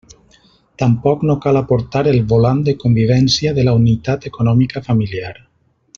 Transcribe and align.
Tampoc 0.83 1.25
no 1.31 1.35
cal 1.43 1.59
aportar 1.61 2.03
el 2.13 2.17
volant 2.33 2.63
de 2.69 2.75
convivència 2.85 3.55
de 3.59 3.69
la 3.69 3.77
unitat 3.83 4.29
econòmica 4.31 4.85
familiar. 4.89 5.35